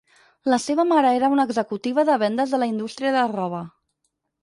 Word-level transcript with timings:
La 0.53 0.57
seva 0.63 0.85
mare 0.91 1.11
era 1.19 1.29
una 1.35 1.45
executiva 1.51 2.07
de 2.11 2.17
vendes 2.25 2.57
de 2.57 2.65
la 2.65 2.73
indústria 2.75 3.15
de 3.21 3.31
roba. 3.39 3.65